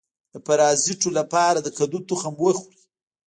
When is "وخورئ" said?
2.41-2.79